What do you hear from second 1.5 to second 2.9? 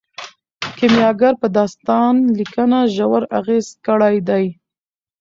داستان لیکنه